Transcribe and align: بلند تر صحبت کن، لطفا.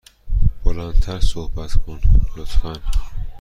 بلند 0.63 0.93
تر 0.99 1.19
صحبت 1.19 1.73
کن، 1.73 1.99
لطفا. 2.37 2.73